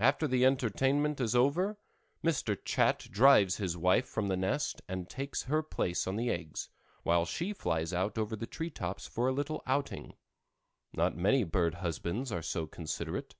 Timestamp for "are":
12.32-12.42